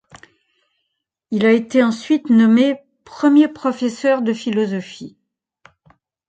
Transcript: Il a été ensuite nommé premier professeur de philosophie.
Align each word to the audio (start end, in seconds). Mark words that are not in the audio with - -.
Il 1.29 1.45
a 1.45 1.51
été 1.51 1.83
ensuite 1.83 2.31
nommé 2.31 2.79
premier 3.05 3.47
professeur 3.47 4.23
de 4.23 4.33
philosophie. 4.33 5.15